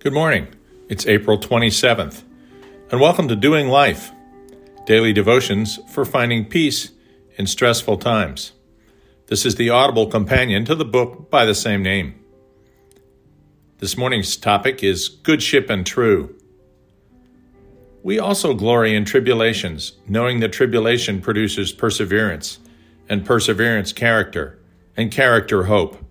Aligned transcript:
Good 0.00 0.14
morning. 0.14 0.48
It's 0.88 1.06
April 1.06 1.36
27th, 1.36 2.22
and 2.90 3.02
welcome 3.02 3.28
to 3.28 3.36
Doing 3.36 3.68
Life 3.68 4.12
Daily 4.86 5.12
Devotions 5.12 5.78
for 5.90 6.06
Finding 6.06 6.46
Peace 6.46 6.92
in 7.36 7.46
Stressful 7.46 7.98
Times. 7.98 8.52
This 9.26 9.44
is 9.44 9.56
the 9.56 9.68
audible 9.68 10.06
companion 10.06 10.64
to 10.64 10.74
the 10.74 10.86
book 10.86 11.30
by 11.30 11.44
the 11.44 11.54
same 11.54 11.82
name. 11.82 12.18
This 13.76 13.98
morning's 13.98 14.38
topic 14.38 14.82
is 14.82 15.10
Good 15.10 15.42
Ship 15.42 15.68
and 15.68 15.84
True. 15.84 16.34
We 18.02 18.18
also 18.18 18.54
glory 18.54 18.96
in 18.96 19.04
tribulations, 19.04 19.98
knowing 20.08 20.40
that 20.40 20.54
tribulation 20.54 21.20
produces 21.20 21.72
perseverance, 21.72 22.58
and 23.06 23.26
perseverance, 23.26 23.92
character, 23.92 24.58
and 24.96 25.12
character, 25.12 25.64
hope. 25.64 26.02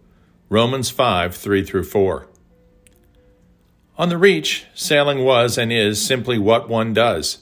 Romans 0.48 0.92
5 0.92 1.36
3 1.36 1.64
through 1.64 1.86
4. 1.86 2.30
On 4.00 4.08
the 4.08 4.18
Reach, 4.18 4.66
sailing 4.74 5.26
was 5.26 5.58
and 5.58 5.74
is 5.74 6.02
simply 6.02 6.40
what 6.40 6.70
one 6.70 6.94
does. 6.94 7.40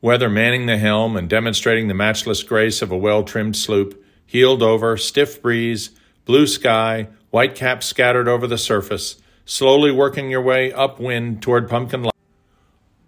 Whether 0.00 0.28
manning 0.28 0.66
the 0.66 0.76
helm 0.76 1.16
and 1.16 1.30
demonstrating 1.30 1.86
the 1.86 1.94
matchless 1.94 2.42
grace 2.42 2.82
of 2.82 2.90
a 2.90 2.96
well 2.96 3.22
trimmed 3.22 3.56
sloop, 3.56 4.04
heeled 4.26 4.60
over, 4.60 4.96
stiff 4.96 5.40
breeze, 5.40 5.90
blue 6.24 6.48
sky, 6.48 7.06
white 7.30 7.54
caps 7.54 7.86
scattered 7.86 8.26
over 8.26 8.48
the 8.48 8.58
surface, 8.58 9.22
slowly 9.44 9.92
working 9.92 10.30
your 10.30 10.42
way 10.42 10.72
upwind 10.72 11.40
toward 11.40 11.70
Pumpkin 11.70 12.02
Lake, 12.02 12.12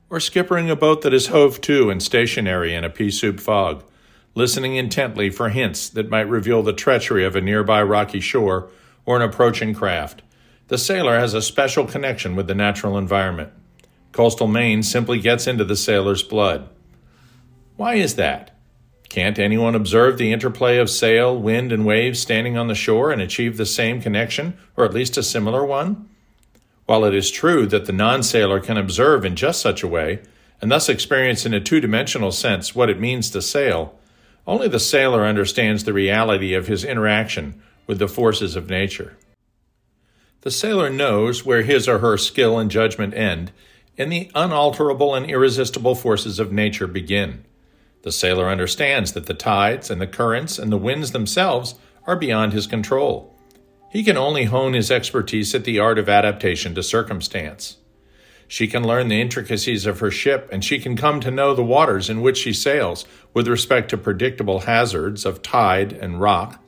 or 0.09 0.19
skippering 0.19 0.71
a 0.71 0.77
boat 0.77 1.03
that 1.03 1.13
is 1.13 1.27
hove 1.27 1.61
to 1.63 1.91
and 1.91 2.01
stationary 2.01 2.73
in 2.73 2.85
a 2.85 2.89
pea 2.89 3.11
soup 3.11 3.41
fog, 3.41 3.83
listening 4.37 4.77
intently 4.77 5.29
for 5.29 5.49
hints 5.49 5.89
that 5.89 6.09
might 6.09 6.29
reveal 6.29 6.63
the 6.63 6.73
treachery 6.73 7.25
of 7.25 7.35
a 7.35 7.41
nearby 7.41 7.83
rocky 7.83 8.21
shore 8.21 8.71
or 9.05 9.17
an 9.17 9.23
approaching 9.23 9.75
craft. 9.75 10.23
The 10.69 10.79
sailor 10.79 11.19
has 11.19 11.33
a 11.33 11.43
special 11.43 11.87
connection 11.87 12.35
with 12.35 12.49
the 12.49 12.55
natural 12.55 12.99
environment. 12.99 13.53
Coastal 14.11 14.49
Maine 14.49 14.83
simply 14.83 15.21
gets 15.21 15.47
into 15.47 15.65
the 15.65 15.77
sailor's 15.77 16.25
blood. 16.25 16.69
Why 17.77 17.95
is 17.95 18.17
that? 18.17 18.51
Can't 19.09 19.39
anyone 19.39 19.77
observe 19.77 20.19
the 20.19 20.33
interplay 20.33 20.79
of 20.79 20.91
sail, 20.91 21.39
wind, 21.39 21.71
and 21.71 21.87
waves 21.87 22.19
standing 22.19 22.57
on 22.57 22.67
the 22.67 22.75
shore 22.75 23.13
and 23.13 23.23
achieve 23.23 23.57
the 23.57 23.67
same 23.67 24.03
connection, 24.03 24.59
or 24.77 24.85
at 24.85 24.95
least 24.95 25.17
a 25.17 25.23
similar 25.23 25.65
one? 25.65 26.09
While 26.87 27.05
it 27.05 27.15
is 27.15 27.31
true 27.31 27.67
that 27.67 27.87
the 27.87 27.93
non 27.93 28.25
sailor 28.25 28.59
can 28.59 28.77
observe 28.77 29.25
in 29.25 29.37
just 29.37 29.61
such 29.61 29.85
a 29.85 29.89
way, 29.89 30.21
and 30.61 30.71
thus 30.71 30.89
experience 30.89 31.47
in 31.47 31.55
a 31.55 31.61
two 31.61 31.81
dimensional 31.81 32.33
sense 32.33 32.75
what 32.75 32.91
it 32.91 32.99
means 32.99 33.31
to 33.31 33.43
sail, 33.43 33.97
only 34.47 34.67
the 34.67 34.81
sailor 34.81 35.25
understands 35.25 35.85
the 35.85 35.93
reality 35.93 36.55
of 36.55 36.67
his 36.67 36.85
interaction 36.85 37.63
with 37.87 37.99
the 37.99 38.09
forces 38.09 38.57
of 38.57 38.69
nature. 38.69 39.17
The 40.47 40.53
sailor 40.53 40.89
knows 40.89 41.45
where 41.45 41.63
his 41.63 41.89
or 41.89 41.99
her 41.99 42.17
skill 42.17 42.57
and 42.57 42.71
judgment 42.71 43.15
end, 43.15 43.51
and 43.99 44.13
the 44.13 44.31
unalterable 44.33 45.13
and 45.13 45.29
irresistible 45.29 45.97
forces 45.97 46.39
of 46.39 46.53
nature 46.53 46.87
begin. 46.87 47.45
The 48.03 48.13
sailor 48.13 48.47
understands 48.47 49.11
that 49.15 49.27
the 49.27 49.35
tides 49.35 49.91
and 49.91 50.01
the 50.01 50.07
currents 50.07 50.57
and 50.57 50.71
the 50.71 50.77
winds 50.77 51.11
themselves 51.11 51.75
are 52.07 52.15
beyond 52.15 52.53
his 52.53 52.69
control. 52.69 53.35
He 53.91 54.05
can 54.05 54.17
only 54.17 54.45
hone 54.45 54.75
his 54.75 54.89
expertise 54.89 55.53
at 55.53 55.65
the 55.65 55.81
art 55.81 55.99
of 55.99 56.09
adaptation 56.09 56.77
to 56.77 56.83
circumstance. 56.85 57.79
She 58.47 58.69
can 58.69 58.87
learn 58.87 59.09
the 59.09 59.21
intricacies 59.21 59.85
of 59.85 59.99
her 59.99 60.13
ship, 60.13 60.49
and 60.53 60.65
she 60.65 60.79
can 60.79 60.97
come 60.97 61.19
to 61.23 61.33
know 61.33 61.57
the 61.57 61.65
waters 61.65 62.09
in 62.09 62.23
which 62.23 62.39
she 62.39 62.53
sails 62.53 63.05
with 63.35 63.49
respect 63.49 63.89
to 63.89 63.99
predictable 63.99 64.61
hazards 64.61 65.25
of 65.27 65.43
tide 65.43 65.93
and 65.93 66.21
rock. 66.21 66.63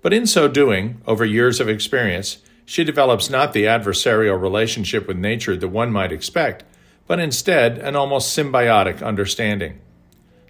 But 0.00 0.12
in 0.12 0.28
so 0.28 0.46
doing, 0.46 1.02
over 1.08 1.24
years 1.24 1.58
of 1.58 1.68
experience, 1.68 2.38
she 2.70 2.84
develops 2.84 3.28
not 3.28 3.52
the 3.52 3.64
adversarial 3.64 4.40
relationship 4.40 5.08
with 5.08 5.16
nature 5.16 5.56
that 5.56 5.66
one 5.66 5.90
might 5.90 6.12
expect, 6.12 6.62
but 7.08 7.18
instead 7.18 7.76
an 7.78 7.96
almost 7.96 8.38
symbiotic 8.38 9.04
understanding. 9.04 9.80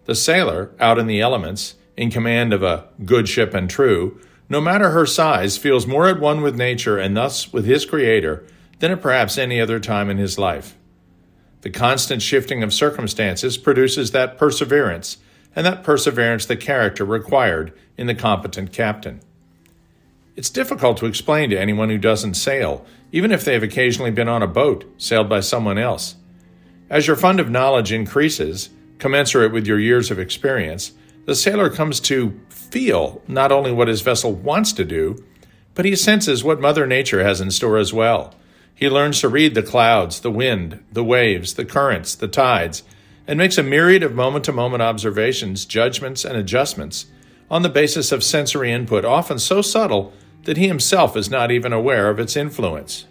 The 0.04 0.14
sailor, 0.14 0.70
out 0.78 0.98
in 0.98 1.06
the 1.06 1.22
elements, 1.22 1.76
in 1.96 2.10
command 2.10 2.52
of 2.52 2.62
a 2.62 2.86
good 3.06 3.26
ship 3.26 3.54
and 3.54 3.70
true, 3.70 4.20
no 4.50 4.60
matter 4.60 4.90
her 4.90 5.06
size, 5.06 5.56
feels 5.56 5.86
more 5.86 6.08
at 6.08 6.20
one 6.20 6.42
with 6.42 6.58
nature 6.58 6.98
and 6.98 7.16
thus 7.16 7.54
with 7.54 7.64
his 7.64 7.86
Creator 7.86 8.44
than 8.80 8.90
at 8.90 9.00
perhaps 9.00 9.38
any 9.38 9.58
other 9.58 9.80
time 9.80 10.10
in 10.10 10.18
his 10.18 10.38
life. 10.38 10.76
The 11.62 11.70
constant 11.70 12.20
shifting 12.20 12.62
of 12.62 12.74
circumstances 12.74 13.56
produces 13.56 14.10
that 14.10 14.36
perseverance, 14.36 15.16
and 15.56 15.64
that 15.64 15.82
perseverance 15.82 16.44
the 16.44 16.58
character 16.58 17.06
required 17.06 17.72
in 17.96 18.08
the 18.08 18.14
competent 18.14 18.74
captain. 18.74 19.22
It's 20.36 20.50
difficult 20.50 20.96
to 20.98 21.06
explain 21.06 21.50
to 21.50 21.60
anyone 21.60 21.90
who 21.90 21.98
doesn't 21.98 22.34
sail, 22.34 22.84
even 23.12 23.32
if 23.32 23.44
they 23.44 23.52
have 23.52 23.62
occasionally 23.62 24.10
been 24.10 24.28
on 24.28 24.42
a 24.42 24.46
boat 24.46 24.84
sailed 24.96 25.28
by 25.28 25.40
someone 25.40 25.78
else. 25.78 26.14
As 26.88 27.06
your 27.06 27.16
fund 27.16 27.40
of 27.40 27.50
knowledge 27.50 27.92
increases, 27.92 28.70
commensurate 28.98 29.52
with 29.52 29.66
your 29.66 29.78
years 29.78 30.10
of 30.10 30.18
experience, 30.18 30.92
the 31.26 31.34
sailor 31.34 31.68
comes 31.68 32.00
to 32.00 32.38
feel 32.48 33.22
not 33.26 33.52
only 33.52 33.72
what 33.72 33.88
his 33.88 34.00
vessel 34.00 34.32
wants 34.32 34.72
to 34.74 34.84
do, 34.84 35.22
but 35.74 35.84
he 35.84 35.96
senses 35.96 36.44
what 36.44 36.60
Mother 36.60 36.86
Nature 36.86 37.22
has 37.22 37.40
in 37.40 37.50
store 37.50 37.78
as 37.78 37.92
well. 37.92 38.34
He 38.74 38.88
learns 38.88 39.20
to 39.20 39.28
read 39.28 39.54
the 39.54 39.62
clouds, 39.62 40.20
the 40.20 40.30
wind, 40.30 40.82
the 40.90 41.04
waves, 41.04 41.54
the 41.54 41.64
currents, 41.64 42.14
the 42.14 42.28
tides, 42.28 42.82
and 43.26 43.38
makes 43.38 43.58
a 43.58 43.62
myriad 43.62 44.02
of 44.02 44.14
moment 44.14 44.44
to 44.46 44.52
moment 44.52 44.82
observations, 44.82 45.64
judgments, 45.64 46.24
and 46.24 46.36
adjustments 46.36 47.06
on 47.50 47.62
the 47.62 47.68
basis 47.68 48.12
of 48.12 48.22
sensory 48.22 48.70
input, 48.70 49.04
often 49.04 49.38
so 49.38 49.60
subtle 49.60 50.12
that 50.44 50.56
he 50.56 50.68
himself 50.68 51.16
is 51.16 51.28
not 51.28 51.50
even 51.50 51.72
aware 51.72 52.08
of 52.08 52.20
its 52.20 52.36
influence. 52.36 53.06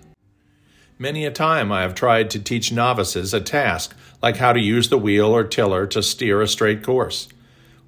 Many 0.97 1.25
a 1.25 1.31
time 1.31 1.71
I 1.71 1.81
have 1.81 1.95
tried 1.95 2.29
to 2.31 2.39
teach 2.39 2.71
novices 2.71 3.33
a 3.33 3.41
task 3.41 3.95
like 4.21 4.37
how 4.37 4.53
to 4.53 4.59
use 4.59 4.89
the 4.89 4.97
wheel 4.97 5.27
or 5.27 5.43
tiller 5.43 5.85
to 5.87 6.03
steer 6.03 6.41
a 6.41 6.47
straight 6.47 6.83
course. 6.83 7.27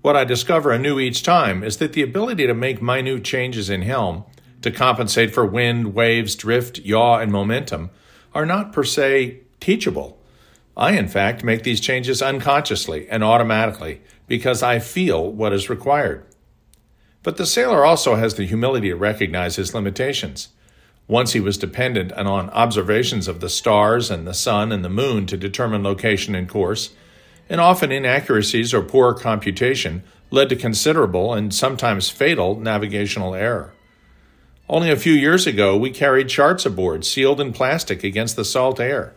What 0.02 0.16
I 0.16 0.24
discover 0.24 0.72
anew 0.72 1.00
each 1.00 1.22
time 1.22 1.64
is 1.64 1.78
that 1.78 1.94
the 1.94 2.02
ability 2.02 2.48
to 2.48 2.54
make 2.54 2.82
minute 2.82 3.24
changes 3.24 3.70
in 3.70 3.82
helm, 3.82 4.24
to 4.62 4.72
compensate 4.72 5.34
for 5.34 5.46
wind, 5.46 5.94
waves, 5.94 6.36
drift, 6.36 6.80
yaw, 6.80 7.18
and 7.18 7.32
momentum, 7.32 7.90
are 8.34 8.46
not 8.46 8.72
per 8.72 8.84
se 8.84 9.42
teachable. 9.60 10.18
I, 10.76 10.92
in 10.94 11.08
fact, 11.08 11.44
make 11.44 11.64
these 11.64 11.82
changes 11.82 12.22
unconsciously 12.22 13.08
and 13.10 13.24
automatically 13.24 14.02
because 14.28 14.64
I 14.64 14.80
feel 14.80 15.30
what 15.30 15.54
is 15.54 15.70
required. 15.70 16.26
But 17.24 17.38
the 17.38 17.46
sailor 17.46 17.86
also 17.86 18.16
has 18.16 18.36
the 18.36 18.46
humility 18.46 18.90
to 18.90 18.96
recognize 18.96 19.56
his 19.56 19.74
limitations. 19.74 20.50
Once 21.08 21.34
he 21.34 21.40
was 21.40 21.58
dependent 21.58 22.12
on 22.14 22.50
observations 22.52 23.28
of 23.28 23.42
the 23.42 23.50
stars 23.50 24.10
and 24.10 24.26
the 24.26 24.34
sun 24.34 24.72
and 24.72 24.84
the 24.84 24.90
moon 24.90 25.26
to 25.28 25.38
determine 25.38 25.84
location 25.84 26.34
and 26.34 26.48
course, 26.48 26.92
and 27.50 27.60
often 27.60 27.92
inaccuracies 27.92 28.74
or 28.74 28.82
poor 28.82 29.14
computation 29.14 30.04
led 30.32 30.48
to 30.50 30.56
considerable 30.56 31.34
and 31.34 31.54
sometimes 31.54 32.10
fatal 32.10 32.58
navigational 32.58 33.36
error. 33.36 33.74
Only 34.70 34.90
a 34.90 34.96
few 34.96 35.12
years 35.12 35.46
ago, 35.46 35.76
we 35.76 35.92
carried 35.92 36.30
charts 36.30 36.66
aboard 36.66 37.04
sealed 37.04 37.42
in 37.42 37.52
plastic 37.52 38.06
against 38.06 38.38
the 38.38 38.46
salt 38.46 38.80
air. 38.80 39.14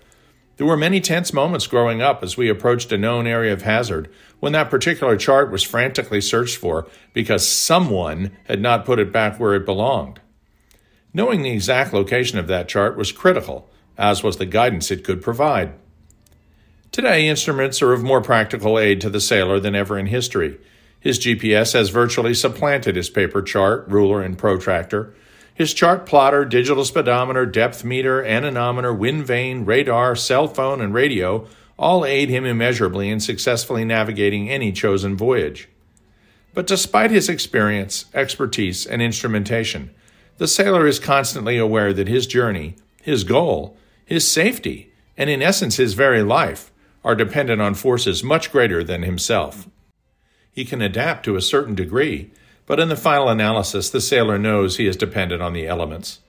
There 0.56 0.66
were 0.66 0.76
many 0.76 1.00
tense 1.00 1.32
moments 1.32 1.66
growing 1.66 2.00
up 2.00 2.22
as 2.22 2.36
we 2.36 2.48
approached 2.48 2.92
a 2.92 2.98
known 2.98 3.26
area 3.26 3.52
of 3.52 3.62
hazard 3.62 4.08
when 4.38 4.52
that 4.52 4.70
particular 4.70 5.16
chart 5.16 5.50
was 5.50 5.64
frantically 5.64 6.20
searched 6.20 6.56
for 6.56 6.86
because 7.12 7.48
someone 7.48 8.30
had 8.44 8.60
not 8.60 8.84
put 8.84 9.00
it 9.00 9.12
back 9.12 9.40
where 9.40 9.54
it 9.54 9.66
belonged. 9.66 10.20
Knowing 11.12 11.42
the 11.42 11.50
exact 11.50 11.92
location 11.92 12.38
of 12.38 12.46
that 12.46 12.68
chart 12.68 12.96
was 12.96 13.10
critical, 13.10 13.68
as 13.98 14.22
was 14.22 14.36
the 14.36 14.46
guidance 14.46 14.90
it 14.90 15.04
could 15.04 15.22
provide. 15.22 15.72
Today, 16.92 17.26
instruments 17.26 17.82
are 17.82 17.92
of 17.92 18.04
more 18.04 18.20
practical 18.20 18.78
aid 18.78 19.00
to 19.00 19.10
the 19.10 19.20
sailor 19.20 19.58
than 19.58 19.74
ever 19.74 19.98
in 19.98 20.06
history. 20.06 20.58
His 21.00 21.18
GPS 21.18 21.72
has 21.72 21.90
virtually 21.90 22.34
supplanted 22.34 22.94
his 22.94 23.10
paper 23.10 23.42
chart, 23.42 23.86
ruler, 23.88 24.22
and 24.22 24.38
protractor 24.38 25.14
his 25.54 25.72
chart 25.72 26.04
plotter, 26.04 26.44
digital 26.44 26.84
speedometer, 26.84 27.46
depth 27.46 27.84
meter, 27.84 28.24
anemometer, 28.24 28.92
wind 28.92 29.24
vane, 29.24 29.64
radar, 29.64 30.16
cell 30.16 30.48
phone, 30.48 30.80
and 30.80 30.92
radio 30.92 31.46
all 31.78 32.04
aid 32.04 32.28
him 32.28 32.44
immeasurably 32.44 33.08
in 33.08 33.20
successfully 33.20 33.84
navigating 33.84 34.50
any 34.50 34.72
chosen 34.72 35.16
voyage. 35.16 35.68
But 36.52 36.66
despite 36.66 37.10
his 37.10 37.28
experience, 37.28 38.06
expertise, 38.14 38.86
and 38.86 39.02
instrumentation, 39.02 39.90
the 40.38 40.48
sailor 40.48 40.86
is 40.86 40.98
constantly 40.98 41.58
aware 41.58 41.92
that 41.92 42.08
his 42.08 42.26
journey, 42.26 42.76
his 43.02 43.24
goal, 43.24 43.76
his 44.04 44.30
safety, 44.30 44.92
and 45.16 45.30
in 45.30 45.42
essence 45.42 45.76
his 45.76 45.94
very 45.94 46.22
life, 46.22 46.72
are 47.04 47.14
dependent 47.14 47.60
on 47.60 47.74
forces 47.74 48.24
much 48.24 48.50
greater 48.50 48.82
than 48.82 49.02
himself. 49.02 49.68
He 50.50 50.64
can 50.64 50.80
adapt 50.80 51.24
to 51.24 51.36
a 51.36 51.42
certain 51.42 51.74
degree, 51.74 52.30
but 52.66 52.80
in 52.80 52.88
the 52.88 52.96
final 52.96 53.28
analysis, 53.28 53.90
the 53.90 54.00
sailor 54.00 54.38
knows 54.38 54.76
he 54.76 54.86
is 54.86 54.96
dependent 54.96 55.42
on 55.42 55.52
the 55.52 55.66
elements. 55.66 56.20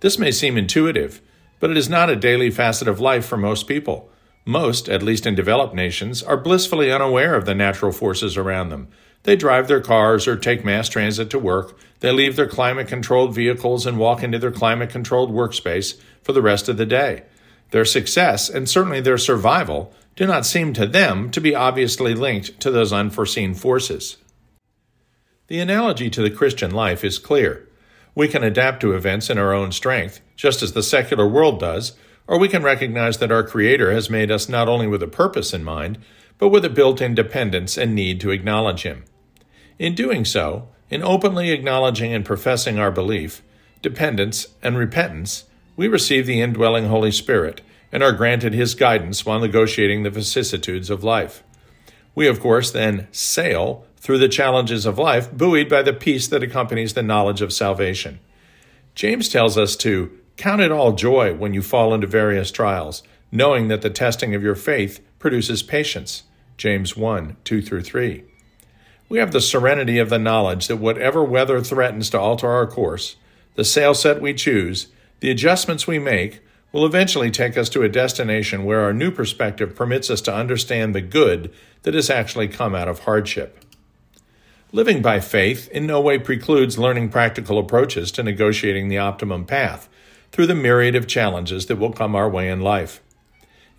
This 0.00 0.18
may 0.18 0.30
seem 0.30 0.56
intuitive, 0.56 1.20
but 1.60 1.70
it 1.70 1.76
is 1.76 1.88
not 1.88 2.10
a 2.10 2.16
daily 2.16 2.50
facet 2.50 2.88
of 2.88 3.00
life 3.00 3.26
for 3.26 3.36
most 3.36 3.66
people. 3.66 4.10
Most, 4.44 4.88
at 4.88 5.02
least 5.02 5.26
in 5.26 5.34
developed 5.34 5.74
nations, 5.74 6.22
are 6.22 6.36
blissfully 6.36 6.90
unaware 6.90 7.34
of 7.34 7.44
the 7.44 7.54
natural 7.54 7.92
forces 7.92 8.36
around 8.36 8.68
them. 8.68 8.88
They 9.24 9.36
drive 9.36 9.68
their 9.68 9.80
cars 9.80 10.26
or 10.28 10.36
take 10.36 10.64
mass 10.64 10.88
transit 10.88 11.28
to 11.30 11.38
work. 11.38 11.78
They 12.00 12.12
leave 12.12 12.36
their 12.36 12.48
climate 12.48 12.88
controlled 12.88 13.34
vehicles 13.34 13.84
and 13.84 13.98
walk 13.98 14.22
into 14.22 14.38
their 14.38 14.52
climate 14.52 14.90
controlled 14.90 15.30
workspace 15.30 16.00
for 16.22 16.32
the 16.32 16.42
rest 16.42 16.68
of 16.68 16.76
the 16.76 16.86
day. 16.86 17.24
Their 17.70 17.84
success, 17.84 18.48
and 18.48 18.68
certainly 18.68 19.00
their 19.00 19.18
survival, 19.18 19.92
do 20.16 20.26
not 20.26 20.46
seem 20.46 20.72
to 20.74 20.86
them 20.86 21.30
to 21.32 21.40
be 21.40 21.54
obviously 21.54 22.14
linked 22.14 22.58
to 22.60 22.70
those 22.70 22.92
unforeseen 22.92 23.54
forces. 23.54 24.16
The 25.48 25.60
analogy 25.60 26.10
to 26.10 26.20
the 26.20 26.30
Christian 26.30 26.72
life 26.72 27.02
is 27.02 27.18
clear. 27.18 27.66
We 28.14 28.28
can 28.28 28.44
adapt 28.44 28.82
to 28.82 28.92
events 28.92 29.30
in 29.30 29.38
our 29.38 29.54
own 29.54 29.72
strength, 29.72 30.20
just 30.36 30.62
as 30.62 30.74
the 30.74 30.82
secular 30.82 31.26
world 31.26 31.58
does, 31.58 31.92
or 32.26 32.38
we 32.38 32.48
can 32.48 32.62
recognize 32.62 33.16
that 33.16 33.32
our 33.32 33.42
Creator 33.42 33.90
has 33.92 34.10
made 34.10 34.30
us 34.30 34.50
not 34.50 34.68
only 34.68 34.86
with 34.86 35.02
a 35.02 35.08
purpose 35.08 35.54
in 35.54 35.64
mind, 35.64 35.96
but 36.36 36.50
with 36.50 36.66
a 36.66 36.70
built 36.70 37.00
in 37.00 37.14
dependence 37.14 37.78
and 37.78 37.94
need 37.94 38.20
to 38.20 38.30
acknowledge 38.30 38.82
Him. 38.82 39.06
In 39.78 39.94
doing 39.94 40.26
so, 40.26 40.68
in 40.90 41.02
openly 41.02 41.50
acknowledging 41.50 42.12
and 42.12 42.26
professing 42.26 42.78
our 42.78 42.90
belief, 42.90 43.42
dependence, 43.80 44.48
and 44.62 44.76
repentance, 44.76 45.44
we 45.76 45.88
receive 45.88 46.26
the 46.26 46.42
indwelling 46.42 46.88
Holy 46.88 47.10
Spirit 47.10 47.62
and 47.90 48.02
are 48.02 48.12
granted 48.12 48.52
His 48.52 48.74
guidance 48.74 49.24
while 49.24 49.40
negotiating 49.40 50.02
the 50.02 50.10
vicissitudes 50.10 50.90
of 50.90 51.02
life. 51.02 51.42
We, 52.14 52.26
of 52.26 52.38
course, 52.38 52.70
then 52.70 53.08
sail 53.12 53.86
through 54.00 54.18
the 54.18 54.28
challenges 54.28 54.86
of 54.86 54.98
life, 54.98 55.30
buoyed 55.32 55.68
by 55.68 55.82
the 55.82 55.92
peace 55.92 56.26
that 56.28 56.42
accompanies 56.42 56.94
the 56.94 57.02
knowledge 57.02 57.42
of 57.42 57.52
salvation. 57.52 58.20
James 58.94 59.28
tells 59.28 59.56
us 59.56 59.76
to 59.76 60.10
count 60.36 60.60
it 60.60 60.72
all 60.72 60.92
joy 60.92 61.34
when 61.34 61.54
you 61.54 61.62
fall 61.62 61.92
into 61.92 62.06
various 62.06 62.50
trials, 62.50 63.02
knowing 63.30 63.68
that 63.68 63.82
the 63.82 63.90
testing 63.90 64.34
of 64.34 64.42
your 64.42 64.54
faith 64.54 65.00
produces 65.18 65.62
patience. 65.62 66.22
James 66.56 66.96
1 66.96 67.36
2 67.44 67.62
through 67.62 67.82
3. 67.82 68.24
We 69.08 69.18
have 69.18 69.32
the 69.32 69.40
serenity 69.40 69.98
of 69.98 70.10
the 70.10 70.18
knowledge 70.18 70.66
that 70.66 70.76
whatever 70.76 71.24
weather 71.24 71.62
threatens 71.62 72.10
to 72.10 72.20
alter 72.20 72.48
our 72.48 72.66
course, 72.66 73.16
the 73.54 73.64
sail 73.64 73.94
set 73.94 74.20
we 74.20 74.34
choose, 74.34 74.88
the 75.20 75.30
adjustments 75.30 75.86
we 75.86 75.98
make, 75.98 76.40
will 76.72 76.84
eventually 76.84 77.30
take 77.30 77.56
us 77.56 77.68
to 77.70 77.82
a 77.82 77.88
destination 77.88 78.64
where 78.64 78.80
our 78.80 78.92
new 78.92 79.10
perspective 79.10 79.74
permits 79.74 80.10
us 80.10 80.20
to 80.20 80.34
understand 80.34 80.94
the 80.94 81.00
good 81.00 81.52
that 81.82 81.94
has 81.94 82.10
actually 82.10 82.48
come 82.48 82.74
out 82.74 82.88
of 82.88 83.00
hardship. 83.00 83.64
Living 84.70 85.00
by 85.00 85.18
faith 85.18 85.66
in 85.70 85.86
no 85.86 85.98
way 85.98 86.18
precludes 86.18 86.78
learning 86.78 87.08
practical 87.08 87.58
approaches 87.58 88.12
to 88.12 88.22
negotiating 88.22 88.88
the 88.88 88.98
optimum 88.98 89.46
path 89.46 89.88
through 90.30 90.46
the 90.46 90.54
myriad 90.54 90.94
of 90.94 91.06
challenges 91.06 91.66
that 91.66 91.76
will 91.76 91.90
come 91.90 92.14
our 92.14 92.28
way 92.28 92.50
in 92.50 92.60
life. 92.60 93.00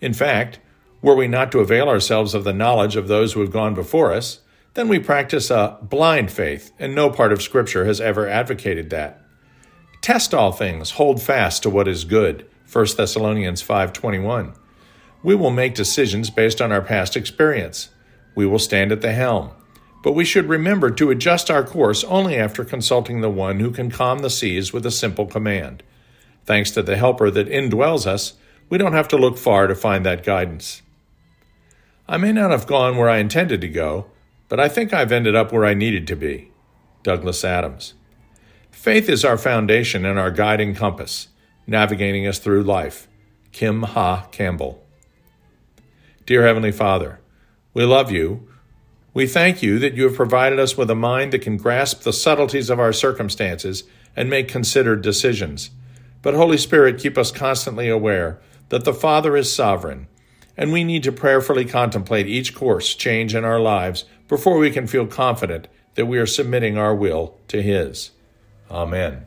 In 0.00 0.12
fact, 0.12 0.58
were 1.00 1.14
we 1.14 1.28
not 1.28 1.52
to 1.52 1.60
avail 1.60 1.88
ourselves 1.88 2.34
of 2.34 2.42
the 2.42 2.52
knowledge 2.52 2.96
of 2.96 3.06
those 3.06 3.32
who 3.34 3.40
have 3.40 3.52
gone 3.52 3.72
before 3.72 4.12
us, 4.12 4.40
then 4.74 4.88
we 4.88 4.98
practice 4.98 5.48
a 5.48 5.78
blind 5.80 6.32
faith, 6.32 6.72
and 6.76 6.92
no 6.92 7.08
part 7.08 7.32
of 7.32 7.40
Scripture 7.40 7.84
has 7.84 8.00
ever 8.00 8.28
advocated 8.28 8.90
that. 8.90 9.22
Test 10.00 10.34
all 10.34 10.50
things, 10.50 10.92
hold 10.92 11.22
fast 11.22 11.62
to 11.62 11.70
what 11.70 11.86
is 11.86 12.04
good. 12.04 12.46
1 12.70 12.96
Thessalonians 12.96 13.62
5:21. 13.62 14.54
We 15.22 15.36
will 15.36 15.50
make 15.50 15.74
decisions 15.74 16.30
based 16.30 16.60
on 16.60 16.72
our 16.72 16.82
past 16.82 17.16
experience. 17.16 17.90
We 18.34 18.46
will 18.46 18.58
stand 18.58 18.90
at 18.90 19.02
the 19.02 19.12
helm 19.12 19.50
but 20.02 20.12
we 20.12 20.24
should 20.24 20.48
remember 20.48 20.90
to 20.90 21.10
adjust 21.10 21.50
our 21.50 21.62
course 21.62 22.04
only 22.04 22.36
after 22.36 22.64
consulting 22.64 23.20
the 23.20 23.30
one 23.30 23.60
who 23.60 23.70
can 23.70 23.90
calm 23.90 24.20
the 24.20 24.30
seas 24.30 24.72
with 24.72 24.86
a 24.86 24.90
simple 24.90 25.26
command. 25.26 25.82
Thanks 26.44 26.70
to 26.72 26.82
the 26.82 26.96
helper 26.96 27.30
that 27.30 27.48
indwells 27.48 28.06
us, 28.06 28.34
we 28.68 28.78
don't 28.78 28.94
have 28.94 29.08
to 29.08 29.16
look 29.16 29.36
far 29.36 29.66
to 29.66 29.74
find 29.74 30.06
that 30.06 30.24
guidance. 30.24 30.82
I 32.08 32.16
may 32.16 32.32
not 32.32 32.50
have 32.50 32.66
gone 32.66 32.96
where 32.96 33.10
I 33.10 33.18
intended 33.18 33.60
to 33.60 33.68
go, 33.68 34.06
but 34.48 34.58
I 34.58 34.68
think 34.68 34.92
I've 34.92 35.12
ended 35.12 35.36
up 35.36 35.52
where 35.52 35.64
I 35.64 35.74
needed 35.74 36.06
to 36.08 36.16
be. 36.16 36.50
Douglas 37.02 37.44
Adams. 37.44 37.94
Faith 38.70 39.08
is 39.08 39.24
our 39.24 39.38
foundation 39.38 40.04
and 40.04 40.18
our 40.18 40.30
guiding 40.30 40.74
compass, 40.74 41.28
navigating 41.66 42.26
us 42.26 42.38
through 42.38 42.62
life. 42.62 43.06
Kim 43.52 43.82
Ha 43.82 44.26
Campbell. 44.30 44.84
Dear 46.26 46.44
Heavenly 46.44 46.72
Father, 46.72 47.20
we 47.74 47.84
love 47.84 48.10
you 48.10 48.48
we 49.12 49.26
thank 49.26 49.62
you 49.62 49.78
that 49.78 49.94
you 49.94 50.04
have 50.04 50.14
provided 50.14 50.58
us 50.58 50.76
with 50.76 50.90
a 50.90 50.94
mind 50.94 51.32
that 51.32 51.42
can 51.42 51.56
grasp 51.56 52.02
the 52.02 52.12
subtleties 52.12 52.70
of 52.70 52.78
our 52.78 52.92
circumstances 52.92 53.84
and 54.14 54.30
make 54.30 54.48
considered 54.48 55.02
decisions. 55.02 55.70
But, 56.22 56.34
Holy 56.34 56.58
Spirit, 56.58 57.00
keep 57.00 57.16
us 57.18 57.32
constantly 57.32 57.88
aware 57.88 58.40
that 58.68 58.84
the 58.84 58.94
Father 58.94 59.36
is 59.36 59.52
sovereign, 59.52 60.06
and 60.56 60.72
we 60.72 60.84
need 60.84 61.02
to 61.04 61.12
prayerfully 61.12 61.64
contemplate 61.64 62.26
each 62.26 62.54
course 62.54 62.94
change 62.94 63.34
in 63.34 63.44
our 63.44 63.60
lives 63.60 64.04
before 64.28 64.58
we 64.58 64.70
can 64.70 64.86
feel 64.86 65.06
confident 65.06 65.66
that 65.94 66.06
we 66.06 66.18
are 66.18 66.26
submitting 66.26 66.78
our 66.78 66.94
will 66.94 67.36
to 67.48 67.62
His. 67.62 68.10
Amen. 68.70 69.26